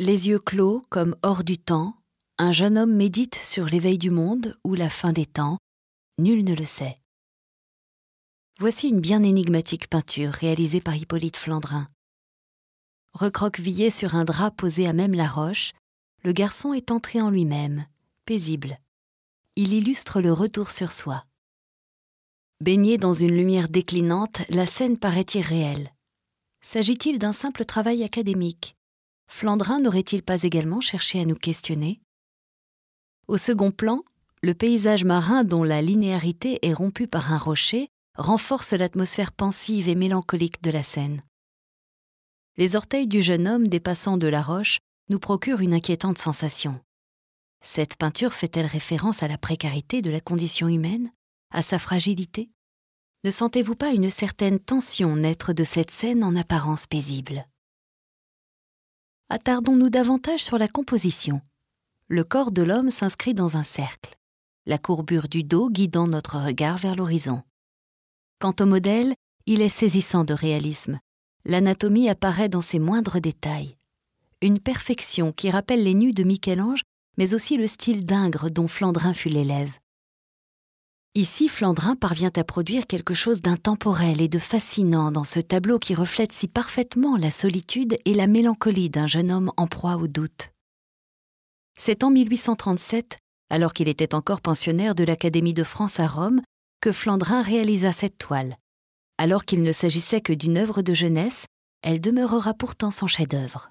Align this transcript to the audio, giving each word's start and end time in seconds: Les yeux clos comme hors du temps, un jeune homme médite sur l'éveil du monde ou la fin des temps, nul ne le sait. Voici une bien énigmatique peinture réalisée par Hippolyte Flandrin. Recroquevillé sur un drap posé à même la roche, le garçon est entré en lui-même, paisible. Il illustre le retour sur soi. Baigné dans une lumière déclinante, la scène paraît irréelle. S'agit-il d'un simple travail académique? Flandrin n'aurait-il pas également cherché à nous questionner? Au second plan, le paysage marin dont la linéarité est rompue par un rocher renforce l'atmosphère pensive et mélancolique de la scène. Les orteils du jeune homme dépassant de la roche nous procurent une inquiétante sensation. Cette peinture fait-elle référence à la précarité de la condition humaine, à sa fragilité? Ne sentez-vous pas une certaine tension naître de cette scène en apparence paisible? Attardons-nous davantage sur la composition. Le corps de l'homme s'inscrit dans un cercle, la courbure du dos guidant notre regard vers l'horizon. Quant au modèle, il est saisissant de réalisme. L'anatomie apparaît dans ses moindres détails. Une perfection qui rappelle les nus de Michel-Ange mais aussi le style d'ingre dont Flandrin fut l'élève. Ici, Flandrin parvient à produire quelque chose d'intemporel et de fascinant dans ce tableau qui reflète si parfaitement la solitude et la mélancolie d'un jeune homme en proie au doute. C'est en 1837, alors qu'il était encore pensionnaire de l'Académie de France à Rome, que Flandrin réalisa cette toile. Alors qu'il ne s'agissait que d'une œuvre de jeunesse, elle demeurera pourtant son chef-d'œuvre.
Les 0.00 0.28
yeux 0.28 0.38
clos 0.38 0.84
comme 0.90 1.16
hors 1.24 1.42
du 1.42 1.58
temps, 1.58 1.96
un 2.38 2.52
jeune 2.52 2.78
homme 2.78 2.94
médite 2.94 3.34
sur 3.34 3.64
l'éveil 3.64 3.98
du 3.98 4.10
monde 4.10 4.56
ou 4.62 4.74
la 4.74 4.90
fin 4.90 5.10
des 5.10 5.26
temps, 5.26 5.58
nul 6.18 6.44
ne 6.44 6.54
le 6.54 6.66
sait. 6.66 7.00
Voici 8.60 8.90
une 8.90 9.00
bien 9.00 9.24
énigmatique 9.24 9.90
peinture 9.90 10.30
réalisée 10.30 10.80
par 10.80 10.94
Hippolyte 10.94 11.36
Flandrin. 11.36 11.88
Recroquevillé 13.12 13.90
sur 13.90 14.14
un 14.14 14.24
drap 14.24 14.52
posé 14.52 14.86
à 14.86 14.92
même 14.92 15.14
la 15.14 15.26
roche, 15.26 15.72
le 16.22 16.30
garçon 16.30 16.72
est 16.72 16.92
entré 16.92 17.20
en 17.20 17.30
lui-même, 17.30 17.84
paisible. 18.24 18.78
Il 19.56 19.72
illustre 19.72 20.20
le 20.20 20.32
retour 20.32 20.70
sur 20.70 20.92
soi. 20.92 21.24
Baigné 22.60 22.98
dans 22.98 23.12
une 23.12 23.36
lumière 23.36 23.68
déclinante, 23.68 24.42
la 24.48 24.66
scène 24.66 24.96
paraît 24.96 25.26
irréelle. 25.34 25.92
S'agit-il 26.60 27.18
d'un 27.18 27.32
simple 27.32 27.64
travail 27.64 28.04
académique? 28.04 28.77
Flandrin 29.28 29.80
n'aurait-il 29.80 30.22
pas 30.22 30.42
également 30.42 30.80
cherché 30.80 31.20
à 31.20 31.24
nous 31.24 31.36
questionner? 31.36 32.00
Au 33.28 33.36
second 33.36 33.70
plan, 33.70 34.02
le 34.42 34.54
paysage 34.54 35.04
marin 35.04 35.44
dont 35.44 35.62
la 35.62 35.82
linéarité 35.82 36.58
est 36.62 36.72
rompue 36.72 37.06
par 37.06 37.32
un 37.32 37.38
rocher 37.38 37.88
renforce 38.16 38.72
l'atmosphère 38.72 39.32
pensive 39.32 39.88
et 39.88 39.94
mélancolique 39.94 40.62
de 40.62 40.70
la 40.70 40.82
scène. 40.82 41.22
Les 42.56 42.74
orteils 42.74 43.06
du 43.06 43.22
jeune 43.22 43.46
homme 43.46 43.68
dépassant 43.68 44.16
de 44.16 44.26
la 44.26 44.42
roche 44.42 44.78
nous 45.10 45.20
procurent 45.20 45.60
une 45.60 45.74
inquiétante 45.74 46.18
sensation. 46.18 46.80
Cette 47.62 47.96
peinture 47.96 48.34
fait-elle 48.34 48.66
référence 48.66 49.22
à 49.22 49.28
la 49.28 49.38
précarité 49.38 50.02
de 50.02 50.10
la 50.10 50.20
condition 50.20 50.68
humaine, 50.68 51.12
à 51.50 51.62
sa 51.62 51.78
fragilité? 51.78 52.50
Ne 53.24 53.30
sentez-vous 53.30 53.74
pas 53.74 53.90
une 53.90 54.10
certaine 54.10 54.58
tension 54.58 55.16
naître 55.16 55.52
de 55.52 55.64
cette 55.64 55.90
scène 55.90 56.24
en 56.24 56.36
apparence 56.36 56.86
paisible? 56.86 57.46
Attardons-nous 59.30 59.90
davantage 59.90 60.42
sur 60.42 60.56
la 60.56 60.68
composition. 60.68 61.42
Le 62.08 62.24
corps 62.24 62.50
de 62.50 62.62
l'homme 62.62 62.90
s'inscrit 62.90 63.34
dans 63.34 63.56
un 63.58 63.62
cercle, 63.62 64.16
la 64.64 64.78
courbure 64.78 65.28
du 65.28 65.44
dos 65.44 65.68
guidant 65.68 66.06
notre 66.06 66.38
regard 66.38 66.78
vers 66.78 66.96
l'horizon. 66.96 67.42
Quant 68.38 68.54
au 68.60 68.64
modèle, 68.64 69.14
il 69.44 69.60
est 69.60 69.68
saisissant 69.68 70.24
de 70.24 70.32
réalisme. 70.32 70.98
L'anatomie 71.44 72.08
apparaît 72.08 72.48
dans 72.48 72.62
ses 72.62 72.78
moindres 72.78 73.20
détails. 73.20 73.76
Une 74.40 74.60
perfection 74.60 75.32
qui 75.32 75.50
rappelle 75.50 75.84
les 75.84 75.94
nus 75.94 76.12
de 76.12 76.24
Michel-Ange 76.24 76.82
mais 77.18 77.34
aussi 77.34 77.56
le 77.56 77.66
style 77.66 78.06
d'ingre 78.06 78.48
dont 78.48 78.68
Flandrin 78.68 79.12
fut 79.12 79.28
l'élève. 79.28 79.76
Ici, 81.18 81.48
Flandrin 81.48 81.96
parvient 81.96 82.30
à 82.36 82.44
produire 82.44 82.86
quelque 82.86 83.12
chose 83.12 83.42
d'intemporel 83.42 84.20
et 84.20 84.28
de 84.28 84.38
fascinant 84.38 85.10
dans 85.10 85.24
ce 85.24 85.40
tableau 85.40 85.80
qui 85.80 85.96
reflète 85.96 86.30
si 86.30 86.46
parfaitement 86.46 87.16
la 87.16 87.32
solitude 87.32 87.98
et 88.04 88.14
la 88.14 88.28
mélancolie 88.28 88.88
d'un 88.88 89.08
jeune 89.08 89.32
homme 89.32 89.50
en 89.56 89.66
proie 89.66 89.96
au 89.96 90.06
doute. 90.06 90.52
C'est 91.76 92.04
en 92.04 92.10
1837, 92.10 93.18
alors 93.50 93.72
qu'il 93.72 93.88
était 93.88 94.14
encore 94.14 94.40
pensionnaire 94.40 94.94
de 94.94 95.02
l'Académie 95.02 95.54
de 95.54 95.64
France 95.64 95.98
à 95.98 96.06
Rome, 96.06 96.40
que 96.80 96.92
Flandrin 96.92 97.42
réalisa 97.42 97.92
cette 97.92 98.18
toile. 98.18 98.56
Alors 99.18 99.44
qu'il 99.44 99.64
ne 99.64 99.72
s'agissait 99.72 100.20
que 100.20 100.32
d'une 100.32 100.56
œuvre 100.56 100.82
de 100.82 100.94
jeunesse, 100.94 101.46
elle 101.82 102.00
demeurera 102.00 102.54
pourtant 102.54 102.92
son 102.92 103.08
chef-d'œuvre. 103.08 103.70